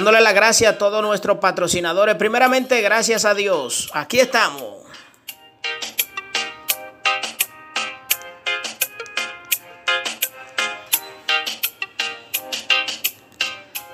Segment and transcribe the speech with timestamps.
[0.00, 2.14] Dándole la gracia a todos nuestros patrocinadores.
[2.14, 3.90] Primeramente, gracias a Dios.
[3.92, 4.78] Aquí estamos.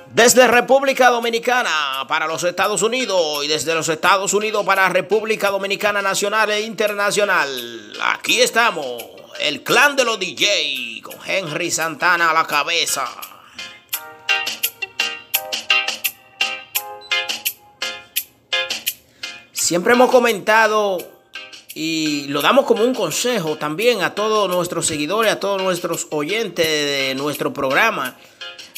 [0.06, 6.02] Desde República Dominicana para los Estados Unidos y desde los Estados Unidos para República Dominicana
[6.02, 7.92] Nacional e Internacional.
[8.00, 9.02] Aquí estamos,
[9.40, 13.25] el clan de los DJ con Henry Santana a la cabeza.
[19.66, 20.98] Siempre hemos comentado
[21.74, 26.64] y lo damos como un consejo también a todos nuestros seguidores, a todos nuestros oyentes
[26.64, 28.16] de nuestro programa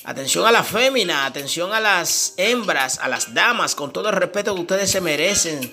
[0.08, 4.54] Atención a la fémina, atención a las hembras, a las damas, con todo el respeto
[4.54, 5.70] que ustedes se merecen.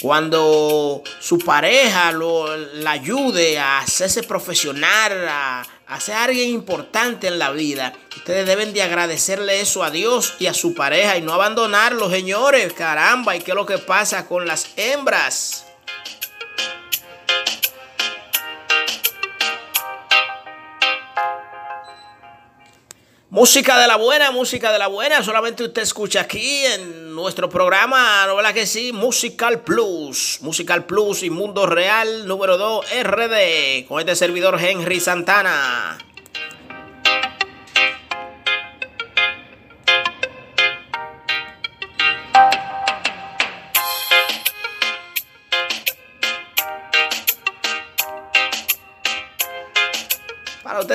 [0.00, 7.50] Cuando su pareja lo, la ayude a hacerse profesional, a, a alguien importante en la
[7.50, 12.10] vida, ustedes deben de agradecerle eso a Dios y a su pareja y no abandonarlo,
[12.10, 12.72] señores.
[12.72, 15.66] Caramba, ¿y qué es lo que pasa con las hembras?
[23.34, 25.20] Música de la buena, música de la buena.
[25.24, 28.92] Solamente usted escucha aquí en nuestro programa, ¿no verdad que sí?
[28.92, 30.38] Musical Plus.
[30.40, 33.88] Musical Plus y Mundo Real número 2 RD.
[33.88, 35.98] Con este servidor Henry Santana.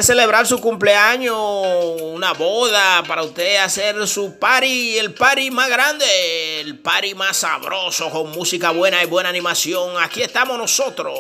[0.03, 1.35] Celebrar su cumpleaños,
[2.01, 8.09] una boda, para usted hacer su party, el party más grande, el party más sabroso,
[8.09, 9.97] con música buena y buena animación.
[9.97, 11.13] Aquí estamos nosotros.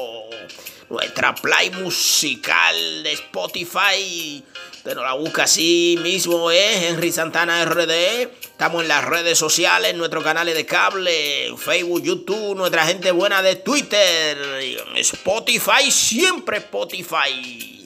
[0.89, 4.43] Nuestra play musical de Spotify.
[4.73, 6.87] Usted nos la busca así mismo, ¿eh?
[6.87, 7.91] Henry Santana RD.
[8.41, 13.41] Estamos en las redes sociales, en nuestros canales de cable, Facebook, YouTube, nuestra gente buena
[13.41, 14.37] de Twitter,
[14.95, 17.78] Spotify, siempre Spotify.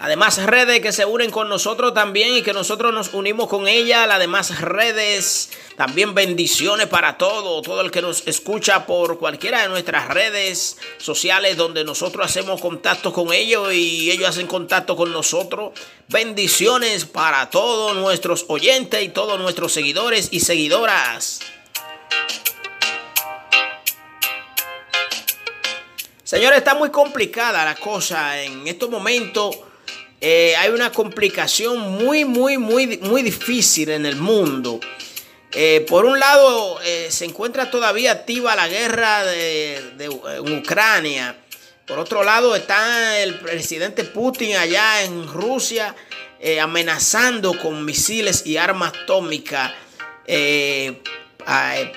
[0.00, 3.68] Las demás redes que se unen con nosotros también y que nosotros nos unimos con
[3.68, 4.06] ella.
[4.06, 9.68] Las demás redes, también bendiciones para todo, todo el que nos escucha por cualquiera de
[9.68, 15.72] nuestras redes sociales donde nosotros hacemos contacto con ellos y ellos hacen contacto con nosotros.
[16.08, 21.40] Bendiciones para todos nuestros oyentes y todos nuestros seguidores y seguidoras.
[26.24, 29.58] Señores, está muy complicada la cosa en estos momentos
[30.22, 34.78] eh, hay una complicación muy, muy, muy, muy difícil en el mundo.
[35.52, 40.08] Eh, por un lado, eh, se encuentra todavía activa la guerra de,
[40.40, 41.38] Ucrania.
[41.86, 45.94] Por otro lado, está el presidente Putin allá en Rusia
[46.62, 49.72] amenazando con misiles y armas atómicas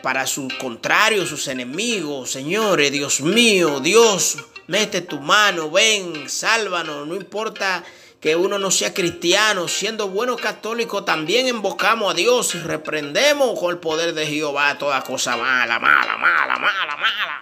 [0.02, 2.32] para sus contrarios, sus enemigos.
[2.32, 7.84] Señores, Dios mío, Dios, mete tu mano, ven, sálvanos, no importa
[8.24, 13.70] que uno no sea cristiano, siendo bueno católico, también invocamos a Dios y reprendemos con
[13.72, 17.42] el poder de Jehová toda cosa mala, mala, mala, mala, mala.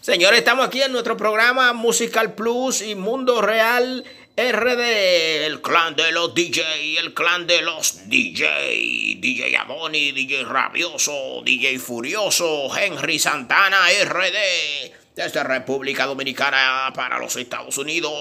[0.00, 4.02] Señores, estamos aquí en nuestro programa Musical Plus y Mundo Real
[4.34, 11.42] RD, el clan de los DJ, el clan de los DJ, DJ Amoni, DJ Rabioso,
[11.44, 18.12] DJ Furioso, Henry Santana RD desde República Dominicana para los Estados Unidos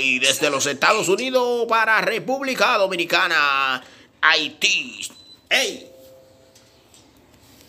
[0.00, 3.82] y desde los Estados Unidos para República Dominicana,
[4.20, 5.00] Haití.
[5.48, 5.88] ¡Ey!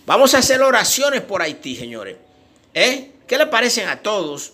[0.05, 2.17] Vamos a hacer oraciones por Haití, señores.
[2.73, 3.11] ¿Eh?
[3.27, 4.53] ¿Qué le parecen a todos?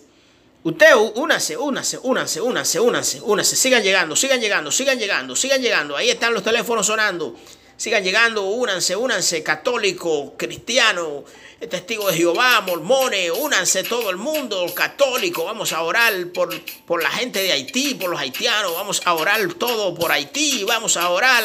[0.64, 3.56] Usted, únase, únase, únase, únase, únase, únase.
[3.56, 5.96] Sigan llegando, sigan llegando, sigan llegando, sigan llegando.
[5.96, 7.36] Ahí están los teléfonos sonando.
[7.82, 11.24] Sigan llegando, únanse, únanse, católico, cristiano,
[11.68, 17.10] testigo de Jehová, mormones, únanse todo el mundo, católico, vamos a orar por, por la
[17.10, 21.42] gente de Haití, por los haitianos, vamos a orar todo por Haití, vamos a orar.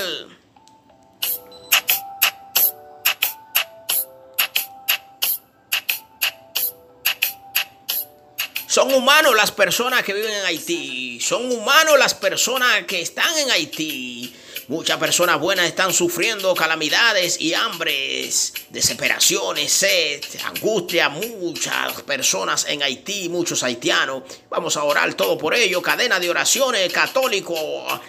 [8.67, 11.19] Son humanos las personas que viven en Haití.
[11.19, 14.35] Son humanos las personas que están en Haití.
[14.69, 21.07] Muchas personas buenas están sufriendo calamidades y hambres, desesperaciones, sed, angustia.
[21.07, 24.23] Muchas personas en Haití, muchos haitianos.
[24.49, 25.81] Vamos a orar todo por ello.
[25.81, 27.55] Cadena de oraciones, católico.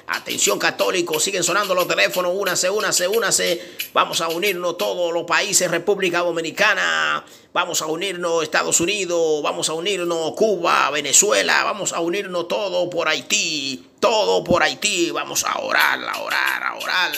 [0.08, 2.32] Atención católico, siguen sonando los teléfonos.
[2.34, 3.62] Únase, únase, únase.
[3.93, 7.25] Vamos a unirnos todos los países, República Dominicana.
[7.52, 13.08] vamos a unirnos Estados Unidos, vamos a unirnos Cuba, Venezuela, vamos a unirnos todo por
[13.08, 17.12] Haití, todo por Haití, vamos a orar, a orar, a orar.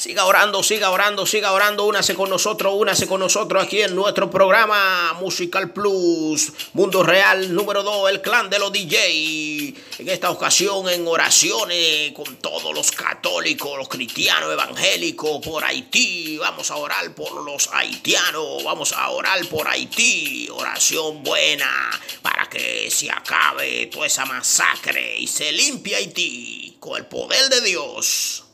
[0.00, 1.84] Siga orando, siga orando, siga orando.
[1.84, 7.82] Únase con nosotros, únase con nosotros aquí en nuestro programa Musical Plus, Mundo Real número
[7.82, 9.74] 2, el clan de los DJ.
[9.98, 16.38] En esta ocasión en oraciones con todos los católicos, los cristianos evangélicos por Haití.
[16.38, 20.48] Vamos a orar por los haitianos, vamos a orar por Haití.
[20.50, 21.90] Oración buena
[22.22, 27.60] para que se acabe toda esa masacre y se limpie Haití con el poder de
[27.60, 28.44] Dios.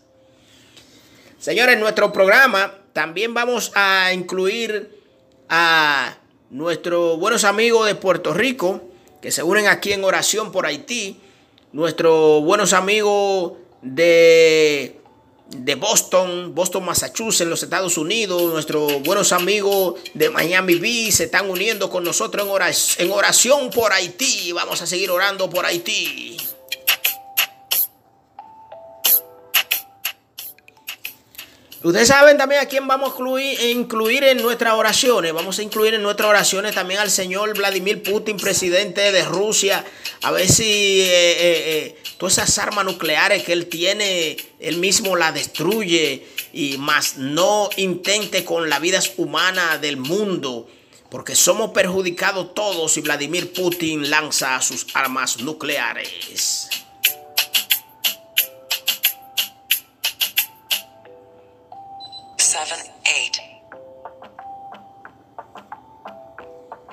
[1.46, 5.00] Señores, en nuestro programa también vamos a incluir
[5.48, 6.18] a
[6.50, 8.80] nuestros buenos amigos de Puerto Rico
[9.22, 11.20] que se unen aquí en oración por Haití,
[11.70, 14.98] nuestros buenos amigos de,
[15.50, 21.24] de Boston, Boston, Massachusetts, en los Estados Unidos, nuestros buenos amigos de Miami Beach se
[21.26, 24.50] están uniendo con nosotros en oración, en oración por Haití.
[24.50, 26.38] Vamos a seguir orando por Haití.
[31.86, 35.32] Ustedes saben también a quién vamos a incluir, en nuestras oraciones.
[35.32, 39.84] Vamos a incluir en nuestras oraciones también al señor Vladimir Putin, presidente de Rusia.
[40.22, 45.14] A ver si eh, eh, eh, todas esas armas nucleares que él tiene, él mismo
[45.14, 50.68] las destruye y más no intente con la vida humana del mundo.
[51.08, 56.68] Porque somos perjudicados todos si Vladimir Putin lanza sus armas nucleares.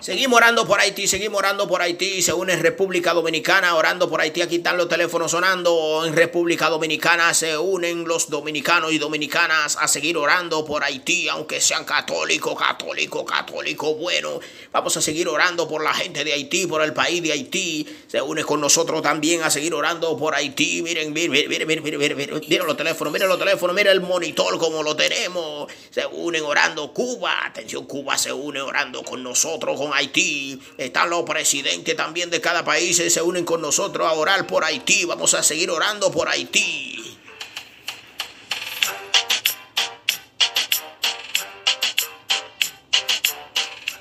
[0.04, 2.22] Seguimos orando por Haití, seguimos orando por Haití.
[2.22, 4.42] Se une República Dominicana, orando por Haití.
[4.42, 6.04] Aquí están los teléfonos sonando.
[6.06, 11.62] En República Dominicana se unen los dominicanos y dominicanas a seguir orando por Haití, aunque
[11.62, 13.98] sean católicos, católicos, católicos.
[13.98, 14.42] Bueno,
[14.74, 17.88] vamos a seguir orando por la gente de Haití, por el país de Haití.
[18.06, 20.82] Se une con nosotros también a seguir orando por Haití.
[20.82, 24.02] Miren, miren, miren, miren, miren, miren, miren, miren los teléfonos, miren los teléfonos, miren el
[24.02, 25.72] monitor como lo tenemos.
[25.90, 27.46] Se unen orando Cuba.
[27.46, 30.60] Atención, Cuba se une orando con nosotros, con Haití.
[30.78, 32.98] Están los presidentes también de cada país.
[32.98, 35.06] Se unen con nosotros a orar por Haití.
[35.06, 37.18] Vamos a seguir orando por Haití.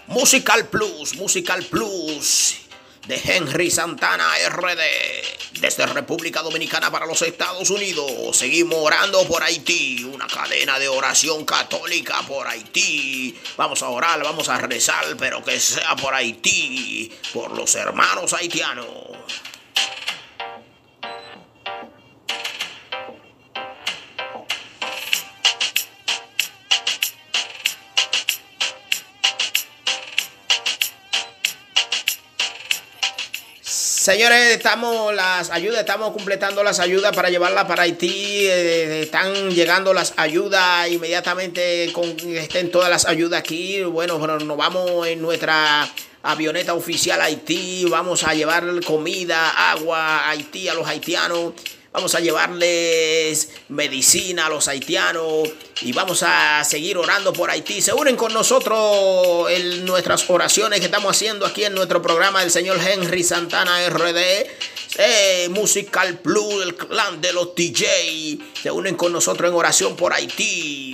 [0.06, 2.61] Musical Plus, Musical Plus
[3.06, 4.80] de Henry Santana RD
[5.60, 8.36] desde República Dominicana para los Estados Unidos.
[8.36, 13.38] Seguimos orando por Haití, una cadena de oración católica por Haití.
[13.56, 18.86] Vamos a orar, vamos a rezar, pero que sea por Haití, por los hermanos haitianos.
[34.02, 38.48] Señores, estamos las ayudas, estamos completando las ayudas para llevarlas para Haití.
[38.48, 43.80] Eh, están llegando las ayudas inmediatamente con estén todas las ayudas aquí.
[43.84, 45.88] Bueno, nos vamos en nuestra
[46.24, 47.84] avioneta oficial a Haití.
[47.88, 51.52] Vamos a llevar comida, agua a Haití a los haitianos.
[51.92, 55.50] Vamos a llevarles medicina a los haitianos
[55.82, 57.82] y vamos a seguir orando por Haití.
[57.82, 62.50] Se unen con nosotros en nuestras oraciones que estamos haciendo aquí en nuestro programa del
[62.50, 64.18] señor Henry Santana RD.
[64.96, 68.38] Eh, Musical Plus, el clan de los DJ.
[68.62, 70.91] Se unen con nosotros en oración por Haití.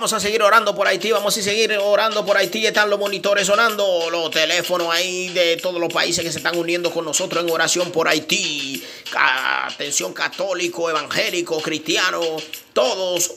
[0.00, 2.64] Vamos a seguir orando por Haití, vamos a seguir orando por Haití.
[2.64, 6.90] Están los monitores sonando, los teléfonos ahí de todos los países que se están uniendo
[6.90, 8.82] con nosotros en oración por Haití.
[9.14, 12.22] Atención católico, evangélico, cristiano,
[12.72, 13.30] todos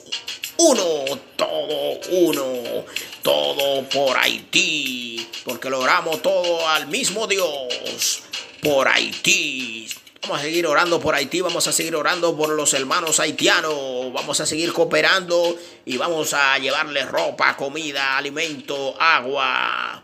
[0.56, 1.04] uno,
[1.36, 2.86] todo uno,
[3.20, 8.22] todo por Haití, porque logramos todo al mismo Dios,
[8.62, 9.86] por Haití.
[10.24, 14.40] Vamos a seguir orando por Haití, vamos a seguir orando por los hermanos haitianos, vamos
[14.40, 15.54] a seguir cooperando
[15.84, 20.02] y vamos a llevarles ropa, comida, alimento, agua.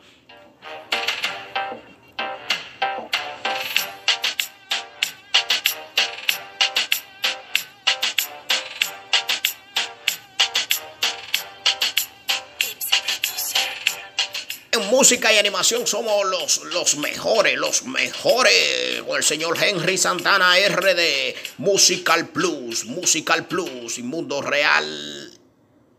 [14.83, 19.03] En música y animación somos los, los mejores, los mejores.
[19.07, 25.31] Con el señor Henry Santana RD, Musical Plus, Musical Plus y Mundo Real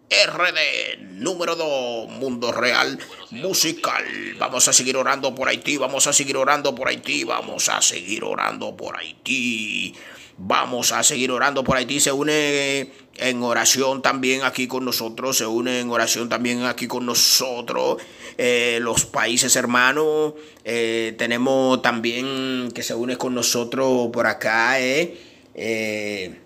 [0.09, 4.03] RD, número 2, Mundo Real Musical.
[4.37, 8.23] Vamos a seguir orando por Haití, vamos a seguir orando por Haití, vamos a seguir
[8.23, 9.95] orando por Haití.
[10.37, 11.99] Vamos a seguir orando por Haití.
[11.99, 15.37] Se une en oración también aquí con nosotros.
[15.37, 18.01] Se une en oración también aquí con nosotros.
[18.37, 20.33] Eh, los países hermanos.
[20.63, 24.79] Eh, tenemos también que se une con nosotros por acá.
[24.79, 26.39] Eh,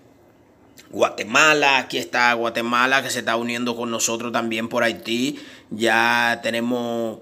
[0.89, 5.39] Guatemala, aquí está Guatemala que se está uniendo con nosotros también por Haití.
[5.69, 7.19] Ya tenemos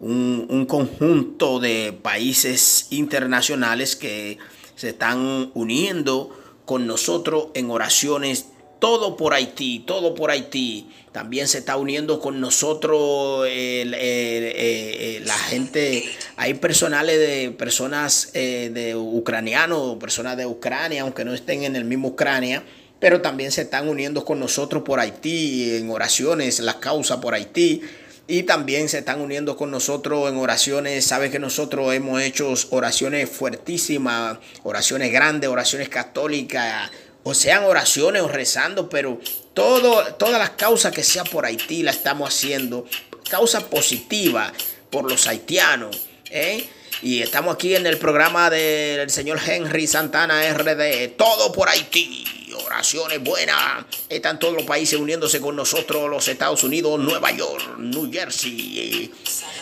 [0.00, 4.38] un, conjunto de países internacionales que
[4.74, 8.46] se están uniendo con nosotros en oraciones.
[8.78, 10.90] Todo por Haití, todo por Haití.
[11.12, 16.04] También se está uniendo con nosotros la gente.
[16.36, 21.86] Hay personales de personas eh, de ucranianos, personas de Ucrania, aunque no estén en el
[21.86, 22.62] mismo Ucrania,
[23.00, 27.80] pero también se están uniendo con nosotros por Haití en oraciones, la causa por Haití
[28.28, 31.04] y también se están uniendo con nosotros en oraciones.
[31.04, 36.90] Sabes que nosotros hemos hecho oraciones fuertísimas, oraciones grandes, oraciones católicas,
[37.22, 39.20] o sean oraciones o rezando, pero
[39.54, 42.86] todo, todas las causas que sea por Haití la estamos haciendo,
[43.30, 44.52] causa positiva
[44.90, 46.08] por los haitianos.
[46.30, 46.68] ¿eh?
[47.02, 52.24] Y estamos aquí en el programa del señor Henry Santana RD, todo por Haití
[52.64, 53.84] oraciones buenas.
[54.08, 59.12] Están todos los países uniéndose con nosotros, los Estados Unidos, Nueva York, New Jersey,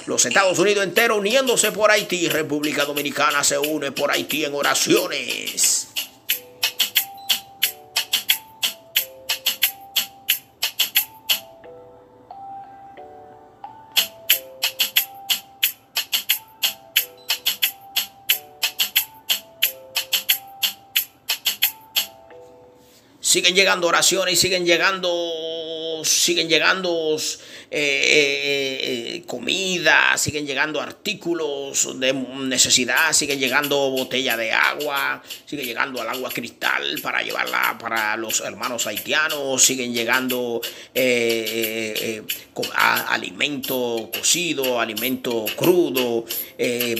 [0.06, 5.93] los Estados Unidos enteros uniéndose por Haití, República Dominicana se une por Haití en oraciones.
[23.34, 25.10] Siguen llegando oraciones, siguen llegando,
[26.04, 27.16] siguen llegando
[27.70, 35.64] eh, eh, eh, comida, siguen llegando artículos de necesidad, siguen llegando botella de agua, sigue
[35.64, 40.60] llegando al agua cristal para llevarla para los hermanos haitianos, siguen llegando
[43.08, 46.24] alimento cocido, alimento crudo,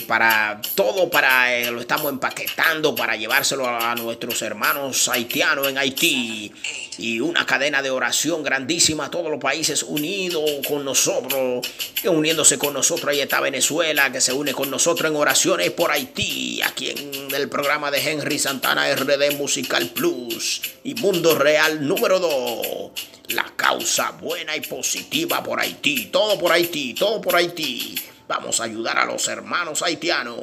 [0.06, 6.52] para todo, para lo estamos empaquetando para llevárselo a nuestros hermanos haitianos en Haití
[6.98, 11.66] y una cadena de oración grandísima, todos los países unidos con nosotros,
[12.04, 13.08] uniéndose con nosotros.
[13.08, 17.48] Ahí está Venezuela, que se une con nosotros en oraciones por Haití, aquí en el
[17.48, 22.90] programa de Henry Santana RD Musical Plus y Mundo Real número 2.
[23.28, 27.94] La causa buena y positiva por Haití, todo por Haití, todo por Haití.
[28.28, 30.38] Vamos a ayudar a los hermanos haitianos.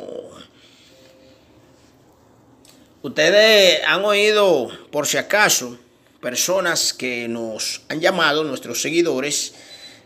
[3.03, 5.79] Ustedes han oído, por si acaso,
[6.21, 9.53] personas que nos han llamado, nuestros seguidores,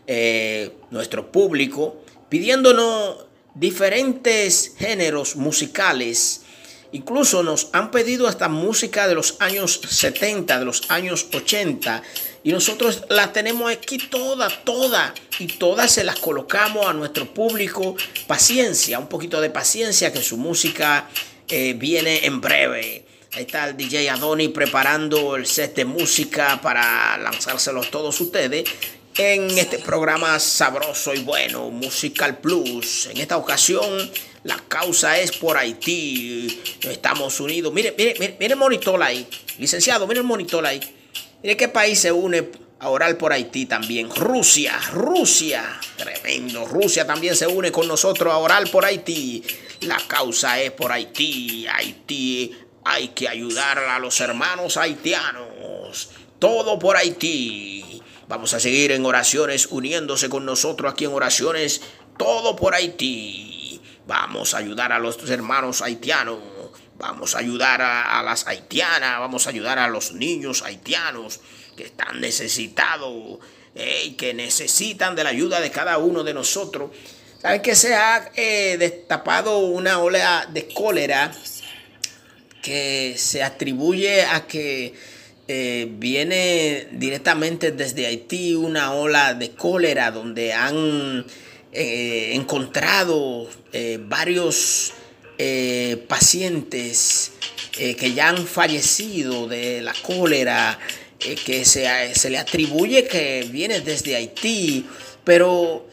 [0.06, 6.42] eh, nuestro público, pidiéndonos diferentes géneros musicales.
[6.92, 12.02] Incluso nos han pedido hasta música de los años 70, de los años 80.
[12.44, 15.12] Y nosotros la tenemos aquí toda, toda.
[15.38, 17.96] Y todas se las colocamos a nuestro público.
[18.26, 21.10] Paciencia, un poquito de paciencia, que su música
[21.48, 23.05] eh, viene en breve.
[23.36, 28.64] Ahí está el DJ Adoni preparando el set de música para lanzárselos todos ustedes
[29.18, 33.08] en este programa sabroso y bueno, Musical Plus.
[33.10, 34.10] En esta ocasión,
[34.44, 37.74] la causa es por Haití, Estamos Unidos.
[37.74, 39.28] Mire, mire, mire, mire el monitor ahí.
[39.58, 40.80] Licenciado, mire el monitor ahí.
[41.42, 44.08] Mire qué país se une a orar por Haití también.
[44.16, 45.78] Rusia, Rusia.
[45.98, 46.64] Tremendo.
[46.64, 49.44] Rusia también se une con nosotros a orar por Haití.
[49.80, 51.66] La causa es por Haití.
[51.66, 56.10] Haití hay que ayudar a los hermanos haitianos.
[56.38, 58.00] Todo por Haití.
[58.28, 61.82] Vamos a seguir en oraciones, uniéndose con nosotros aquí en oraciones.
[62.16, 63.80] Todo por Haití.
[64.06, 66.38] Vamos a ayudar a los hermanos haitianos.
[66.96, 69.18] Vamos a ayudar a, las haitianas.
[69.18, 71.40] Vamos a ayudar a los niños haitianos
[71.76, 73.40] que están necesitados.
[74.04, 76.92] y que necesitan de la ayuda de cada uno de nosotros.
[77.42, 81.30] ¿Saben que se ha eh, destapado una ola de cólera
[82.66, 84.92] que se atribuye a que
[85.46, 91.24] eh, viene directamente desde Haití una ola de cólera donde han
[91.72, 94.92] eh, encontrado eh, varios
[96.08, 97.32] pacientes
[97.72, 100.78] que ya han fallecido de la cólera,
[101.18, 104.86] que se, se, le atribuye que viene desde Haití.
[105.24, 105.86] Pero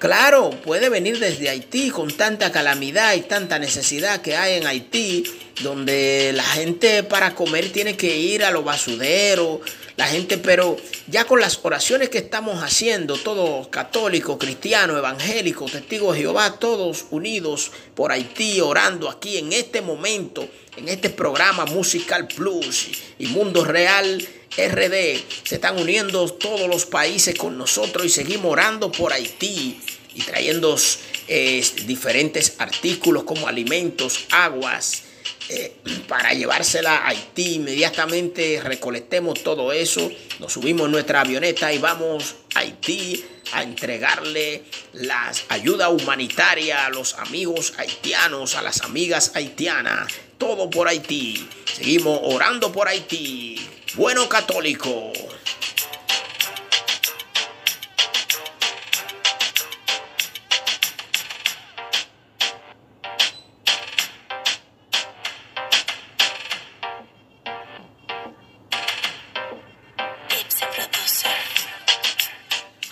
[0.00, 5.22] claro, puede venir desde Haití con tanta calamidad y tanta necesidad que hay en Haití,
[5.60, 9.60] donde la gente para comer tiene que ir a los basuderos,
[9.96, 10.76] la gente, pero
[11.08, 17.06] ya con las oraciones que estamos haciendo, todos católicos, cristianos, evangélicos, testigos de Jehová, todos
[17.10, 23.64] unidos por Haití, orando aquí en este momento, en este programa Musical Plus y Mundo
[23.64, 24.24] Real
[24.56, 29.80] RD, se están uniendo todos los países con nosotros y seguimos orando por Haití
[30.14, 30.76] y trayendo
[31.26, 35.07] eh, diferentes artículos como alimentos, aguas,
[35.48, 35.76] eh,
[36.08, 37.54] para llevársela a Haití.
[37.54, 44.64] Inmediatamente recolectemos todo eso, nos subimos en nuestra avioneta y vamos a Haití a entregarle
[44.92, 51.48] la ayuda humanitaria a los amigos haitianos, a las amigas haitianas, todo por Haití.
[51.72, 53.56] Seguimos orando por Haití.
[53.94, 55.12] Bueno católico.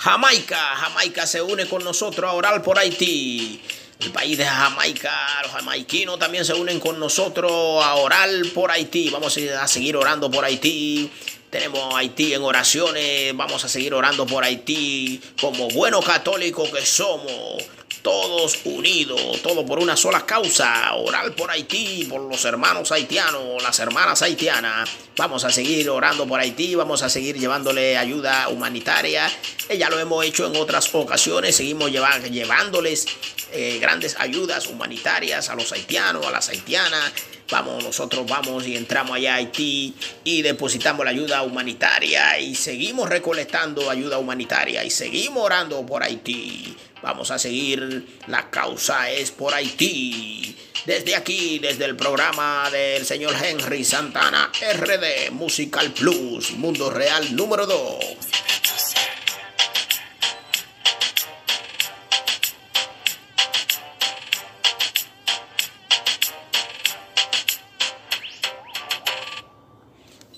[0.07, 3.61] Jamaica, Jamaica se une con nosotros a orar por Haití.
[3.99, 5.11] El país de Jamaica,
[5.43, 7.51] los jamaiquinos también se unen con nosotros
[7.85, 9.11] a orar por Haití.
[9.11, 11.11] Vamos a seguir orando por Haití.
[11.51, 13.37] Tenemos Haití en oraciones.
[13.37, 17.65] Vamos a seguir orando por Haití como buenos católicos que somos
[18.07, 23.81] todos unidos, todos por una sola causa, orar por Haití, por los hermanos haitianos, las
[23.81, 24.89] hermanas haitianas.
[25.17, 29.29] Vamos a seguir orando por Haití, vamos a seguir llevándole ayuda humanitaria.
[29.77, 33.07] Ya lo hemos hecho en otras ocasiones, seguimos llevándoles
[33.51, 37.13] eh, grandes ayudas humanitarias a los haitianos, a las haitianas.
[37.51, 43.09] Vamos, nosotros vamos y entramos allá a Haití y depositamos la ayuda humanitaria y seguimos
[43.09, 46.77] recolectando ayuda humanitaria y seguimos orando por Haití.
[47.03, 48.19] Vamos a seguir.
[48.27, 50.57] La causa es por Haití.
[50.87, 57.67] Desde aquí, desde el programa del señor Henry Santana, RD Musical Plus, Mundo Real número
[57.67, 58.56] 2.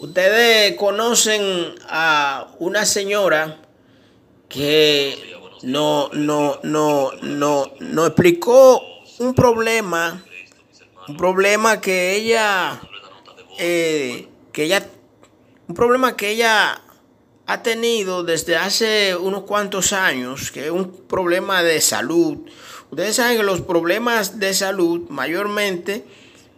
[0.00, 3.62] Ustedes conocen a una señora
[4.48, 5.18] que
[5.64, 8.80] no, no, no, no, no explicó
[9.18, 10.24] un problema,
[11.08, 12.80] un problema que ella,
[13.58, 14.88] eh, que ella,
[15.66, 16.80] un problema que ella
[17.46, 22.38] ha tenido desde hace unos cuantos años, que es un problema de salud.
[22.90, 26.04] Ustedes saben que los problemas de salud, mayormente,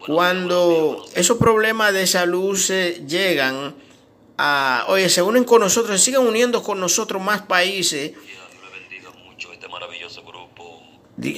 [0.04, 3.74] cuando esos problemas de salud se llegan
[4.38, 8.12] a, oye, se unen con nosotros, se siguen uniendo con nosotros más países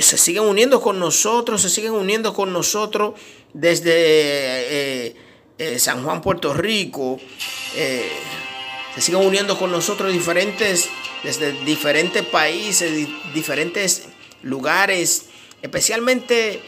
[0.01, 3.14] se siguen uniendo con nosotros, se siguen uniendo con nosotros
[3.53, 5.16] desde eh,
[5.59, 7.18] eh, San Juan, Puerto Rico.
[7.75, 8.09] Eh,
[8.94, 10.88] se siguen uniendo con nosotros diferentes,
[11.25, 14.09] desde diferentes países, diferentes
[14.42, 15.27] lugares.
[15.62, 16.61] Especialmente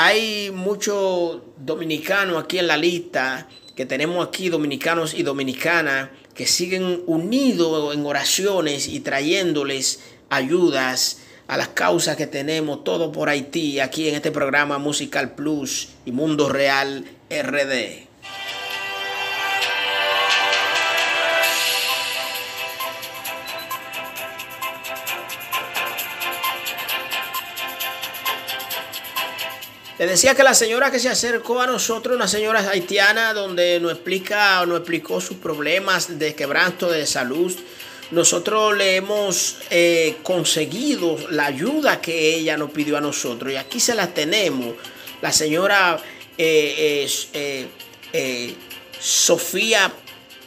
[0.00, 7.02] hay muchos dominicanos aquí en la lista que tenemos aquí, dominicanos y dominicanas, que siguen
[7.06, 9.98] unidos en oraciones y trayéndoles
[10.30, 15.88] ayudas a las causas que tenemos, todo por Haití, aquí en este programa Musical Plus
[16.06, 18.07] y Mundo Real RD.
[29.98, 33.90] Le decía que la señora que se acercó a nosotros, una señora haitiana, donde nos
[33.90, 37.52] explica, nos explicó sus problemas de quebranto de salud,
[38.12, 43.80] nosotros le hemos eh, conseguido la ayuda que ella nos pidió a nosotros y aquí
[43.80, 44.76] se la tenemos.
[45.20, 46.00] La señora
[46.38, 47.08] eh,
[48.12, 48.54] eh,
[49.00, 49.92] Sofía,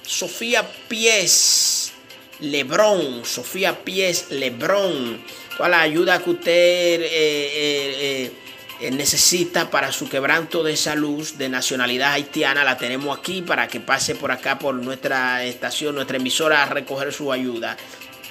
[0.02, 1.92] Sofía Pies
[2.40, 5.22] Lebrón, Sofía Pies Lebrón,
[5.58, 7.02] toda la ayuda que usted
[8.82, 13.80] eh, necesita para su quebranto de salud de nacionalidad haitiana, la tenemos aquí para que
[13.80, 17.78] pase por acá por nuestra estación, nuestra emisora a recoger su ayuda.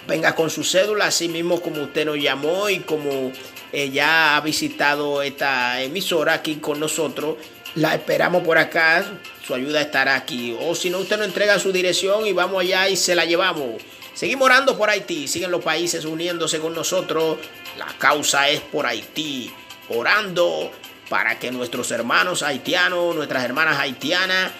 [0.08, 3.30] Venga con su cédula, así mismo como usted nos llamó y como
[3.70, 7.36] ella ha visitado esta emisora aquí con nosotros.
[7.76, 9.04] La esperamos por acá,
[9.46, 10.56] su ayuda estará aquí.
[10.62, 13.80] O si no, usted nos entrega su dirección y vamos allá y se la llevamos.
[14.14, 17.38] Seguimos orando por Haití, siguen los países uniéndose con nosotros.
[17.78, 19.52] La causa es por Haití
[19.90, 20.72] orando
[21.08, 24.52] para que nuestros hermanos haitianos, nuestras hermanas haitianas,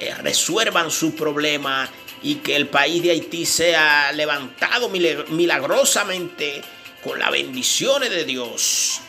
[0.00, 1.88] eh, resuelvan su problema
[2.22, 6.62] y que el país de Haití sea levantado milagrosamente
[7.02, 9.00] con las bendiciones de Dios.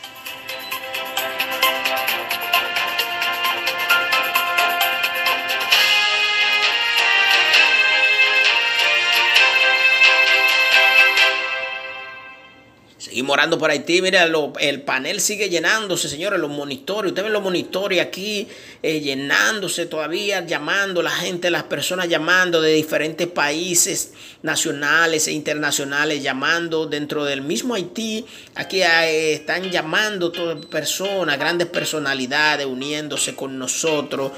[13.19, 14.01] Seguimos orando por Haití.
[14.01, 14.29] Mira,
[14.61, 17.09] el panel sigue llenándose, señores, los monitores.
[17.09, 18.47] Ustedes ven los monitores aquí
[18.81, 26.23] eh, llenándose todavía, llamando la gente, las personas llamando de diferentes países nacionales e internacionales,
[26.23, 28.25] llamando dentro del mismo Haití.
[28.55, 34.31] Aquí eh, están llamando todas personas, grandes personalidades uniéndose con nosotros.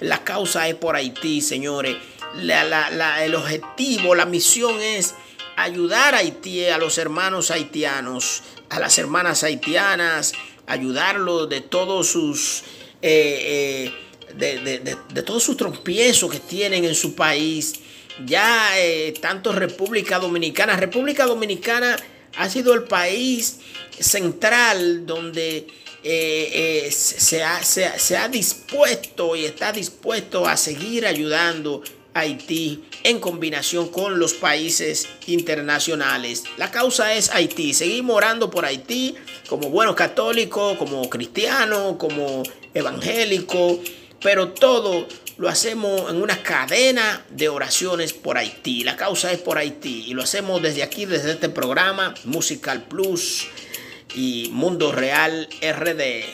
[0.00, 1.96] La causa es por Haití, señores.
[2.38, 5.14] el objetivo, la misión es
[5.56, 10.32] ayudar a Haití, a los hermanos haitianos, a las hermanas haitianas,
[10.66, 12.62] ayudarlos de todos sus
[13.02, 13.92] eh, eh,
[14.34, 17.74] de, todos sus trompiezos que tienen en su país.
[18.24, 21.96] Ya eh, tanto República Dominicana, República Dominicana
[22.36, 23.60] ha sido el país
[23.98, 25.66] central donde
[26.90, 31.82] se, ha, se ha dispuesto y está dispuesto a seguir ayudando
[32.16, 36.44] Haití en combinación con los países internacionales.
[36.56, 37.74] La causa es Haití.
[37.74, 39.14] Seguimos orando por Haití
[39.48, 42.42] como buenos católicos, como cristianos, como
[42.74, 43.78] evangélicos,
[44.22, 48.82] pero todo lo hacemos en una cadena de oraciones por Haití.
[48.84, 53.46] La causa es por Haití y lo hacemos desde aquí, desde este programa Musical Plus
[54.14, 56.24] y Mundo Real RD.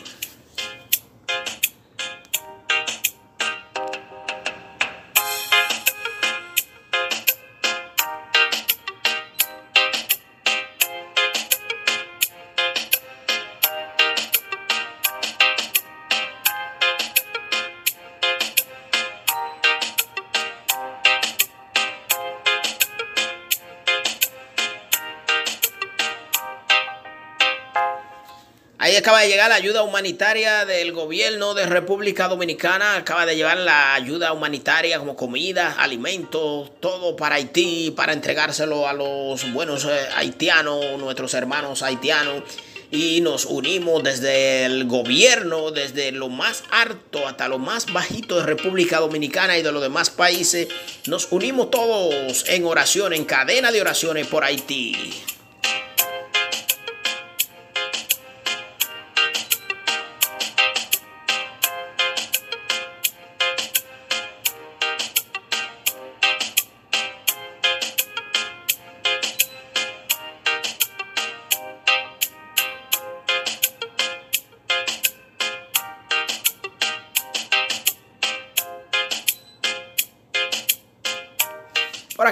[29.03, 32.95] Acaba de llegar la ayuda humanitaria del gobierno de República Dominicana.
[32.95, 38.93] Acaba de llevar la ayuda humanitaria como comida, alimentos, todo para Haití, para entregárselo a
[38.93, 42.45] los buenos eh, haitianos, nuestros hermanos haitianos.
[42.93, 48.47] Y nos unimos desde el gobierno, desde lo más alto hasta lo más bajito de
[48.47, 50.69] República Dominicana y de los demás países.
[51.09, 54.95] Nos unimos todos en oración, en cadena de oraciones por Haití.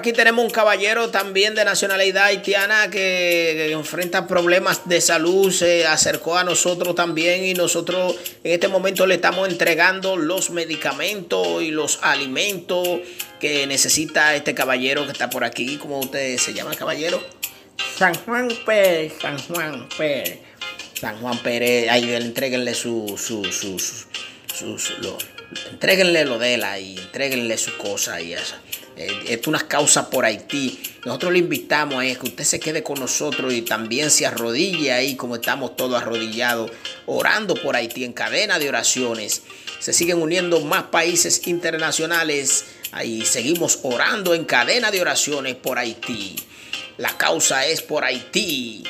[0.00, 5.52] Aquí tenemos un caballero también de nacionalidad haitiana que, enfrenta problemas de salud.
[5.52, 11.62] Se acercó a nosotros también y nosotros en este momento le estamos entregando los medicamentos
[11.62, 13.00] y los alimentos
[13.38, 15.76] que necesita este caballero que está por aquí.
[15.76, 17.22] ¿Cómo usted se llama, caballero?
[17.98, 20.38] San Juan Pérez, San Juan Pérez.
[20.98, 24.06] San Juan Pérez, ahí entreguenle su, su, sus,
[24.54, 25.16] sus, lo,
[25.70, 28.56] entreguenle lo de él ahí, entreguenle su cosa y eso.
[29.00, 30.78] Eh, es una causa por Haití.
[31.06, 35.16] Nosotros le invitamos a que usted se quede con nosotros y también se arrodille ahí
[35.16, 36.70] como estamos todos arrodillados,
[37.06, 39.40] orando por Haití en cadena de oraciones.
[39.78, 42.66] Se siguen uniendo más países internacionales.
[42.92, 46.36] Ahí seguimos orando en cadena de oraciones por Haití.
[46.98, 48.84] La causa es por Haití.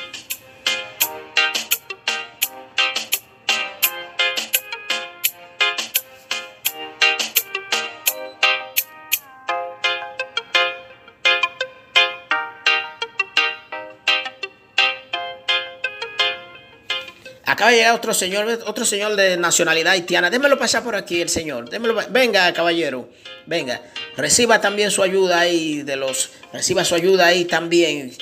[17.61, 20.31] Acaba de llegar otro señor, otro señor de nacionalidad haitiana.
[20.31, 21.69] Démelo pasar por aquí, el señor.
[22.09, 23.07] venga, caballero.
[23.45, 23.83] Venga.
[24.17, 26.31] Reciba también su ayuda ahí de los.
[26.51, 28.13] Reciba su ayuda ahí también.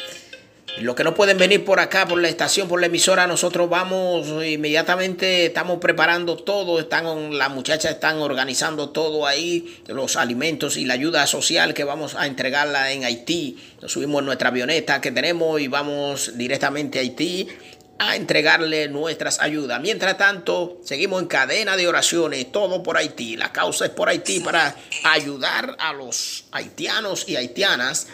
[0.82, 4.28] Los que no pueden venir por acá, por la estación, por la emisora, nosotros vamos
[4.46, 10.94] inmediatamente, estamos preparando todo, están, las muchachas están organizando todo ahí, los alimentos y la
[10.94, 13.58] ayuda social que vamos a entregarla en Haití.
[13.82, 17.48] Nos subimos en nuestra avioneta que tenemos y vamos directamente a Haití
[18.00, 19.80] a entregarle nuestras ayudas.
[19.82, 23.36] Mientras tanto, seguimos en cadena de oraciones, todo por Haití.
[23.36, 28.08] La causa es por Haití para ayudar a los haitianos y haitianas,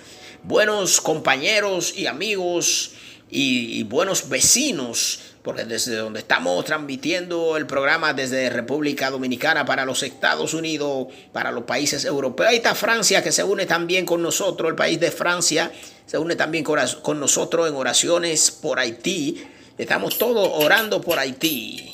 [0.43, 2.93] buenos compañeros y amigos
[3.29, 10.01] y, buenos vecinos porque desde donde estamos transmitiendo el programa desde República Dominicana para los
[10.01, 12.49] Estados Unidos, para los países europeos.
[12.49, 15.71] Ahí está Francia que se une también con nosotros, el país de Francia
[16.07, 19.45] se une también con nosotros en oraciones por Haití.
[19.77, 21.91] Estamos todos orando por Haití.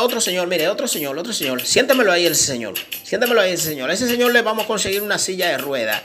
[0.00, 1.64] otro señor, mire, otro señor, otro señor.
[1.64, 2.74] Siéntamelo ahí ese señor.
[3.04, 3.90] Siéntamelo ahí ese señor.
[3.90, 6.02] A ese señor le vamos a conseguir una silla de rueda.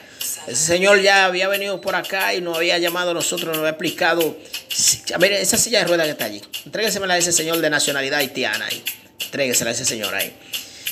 [0.48, 3.72] Ese señor ya había venido por acá y nos había llamado a nosotros, nos había
[3.72, 4.38] explicado.
[5.20, 6.42] Mire, esa silla de rueda que está allí.
[6.66, 8.84] Entréguesemela a ese señor de nacionalidad haitiana ahí.
[9.36, 10.34] Entréguesela a ese señor ahí.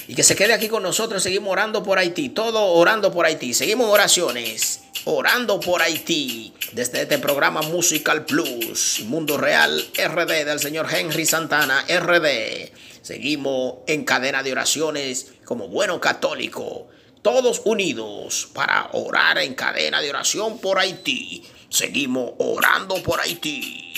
[0.06, 1.24] Y que se quede aquí con nosotros.
[1.24, 2.28] Seguimos orando por Haití.
[2.28, 3.54] Todo orando por Haití.
[3.54, 4.82] Seguimos oraciones.
[5.06, 6.54] Orando por Haití.
[6.74, 9.00] Desde este programa Musical Plus.
[9.06, 12.70] Mundo Real RD del señor Henry Santana RD.
[13.02, 16.88] Seguimos en cadena de oraciones como bueno católico,
[17.22, 21.44] todos unidos para orar en cadena de oración por Haití.
[21.70, 23.94] Seguimos orando por Haití.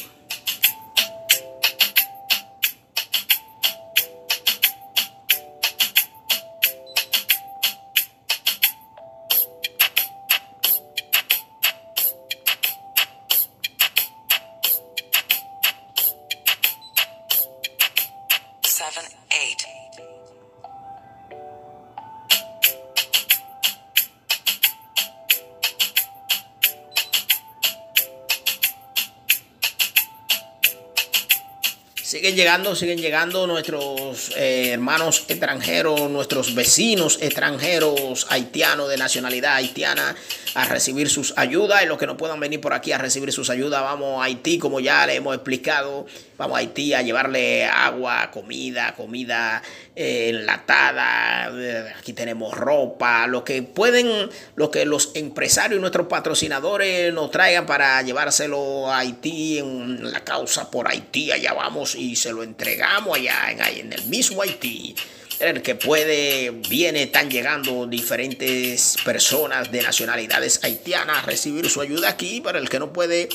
[32.15, 40.15] Siguen llegando, siguen llegando nuestros eh, hermanos extranjeros, nuestros vecinos extranjeros haitianos de nacionalidad haitiana
[40.53, 41.83] a recibir sus ayudas.
[41.83, 44.57] Y los que no puedan venir por aquí a recibir sus ayudas, vamos a Haití,
[44.57, 46.05] como ya le hemos explicado,
[46.37, 49.61] vamos a Haití a llevarle agua, comida, comida
[49.95, 56.07] eh, enlatada, eh, aquí tenemos ropa, lo que pueden, lo que los empresarios y nuestros
[56.07, 62.15] patrocinadores nos traigan para llevárselo a Haití en la causa por Haití, allá vamos y
[62.15, 64.95] se lo entregamos allá en, en el mismo Haití.
[65.39, 72.09] El que puede, viene, están llegando diferentes personas de nacionalidades haitianas a recibir su ayuda
[72.09, 73.27] aquí, para el que no puede,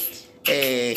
[0.47, 0.95] eh,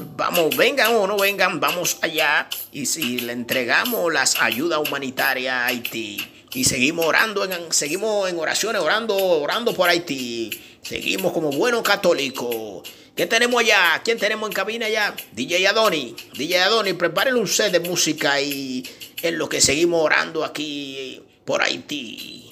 [0.00, 5.66] vamos, vengan o no vengan, vamos allá y si le entregamos las ayudas humanitarias a
[5.66, 10.50] Haití y seguimos orando, en, seguimos en oraciones, orando, orando por Haití,
[10.82, 12.88] seguimos como buenos católicos.
[13.14, 14.00] ¿Qué tenemos allá?
[14.04, 15.14] ¿Quién tenemos en cabina allá?
[15.32, 16.16] DJ Adoni.
[16.34, 18.88] DJ Adoni, prepárenle un set de música y
[19.22, 22.45] en lo que seguimos orando aquí por Haití.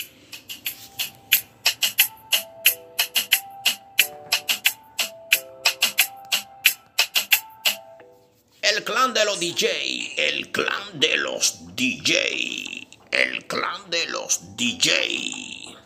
[8.84, 15.63] El clan de los DJ, el clan de los DJ, el clan de los DJ.